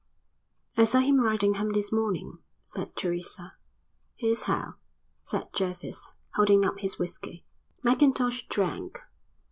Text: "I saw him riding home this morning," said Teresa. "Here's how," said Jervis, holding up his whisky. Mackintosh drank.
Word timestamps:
"I 0.77 0.85
saw 0.85 1.01
him 1.01 1.21
riding 1.21 1.53
home 1.53 1.73
this 1.73 1.93
morning," 1.93 2.39
said 2.65 2.95
Teresa. 2.95 3.53
"Here's 4.15 4.41
how," 4.49 4.77
said 5.23 5.53
Jervis, 5.53 6.07
holding 6.33 6.65
up 6.65 6.79
his 6.79 6.97
whisky. 6.97 7.45
Mackintosh 7.83 8.47
drank. 8.47 8.99